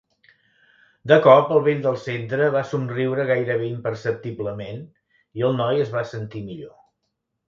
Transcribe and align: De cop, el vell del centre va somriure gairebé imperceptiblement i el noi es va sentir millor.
De 1.11 1.17
cop, 1.25 1.49
el 1.57 1.59
vell 1.65 1.83
del 1.83 1.99
centre 2.05 2.47
va 2.55 2.63
somriure 2.69 3.25
gairebé 3.31 3.67
imperceptiblement 3.73 4.81
i 5.41 5.45
el 5.51 5.55
noi 5.59 5.85
es 5.85 5.93
va 5.97 6.03
sentir 6.13 6.43
millor. 6.49 6.73